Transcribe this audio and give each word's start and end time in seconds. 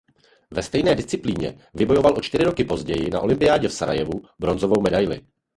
Ve 0.51 0.63
stejné 0.63 0.95
disciplíně 0.95 1.57
vybojoval 1.73 2.13
o 2.17 2.21
čtyři 2.21 2.43
roky 2.43 2.63
později 2.63 3.09
na 3.09 3.21
olympiádě 3.21 3.67
v 3.67 3.73
Sarajevu 3.73 4.21
bronzovou 4.39 4.81
medaili. 4.81 5.21